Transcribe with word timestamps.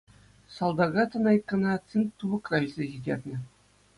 Салтака 0.55 1.03
Танайкӑна 1.11 1.73
цинк 1.91 2.09
тупӑкра 2.17 2.57
илсе 2.65 2.85
ҫитернӗ. 2.95 3.37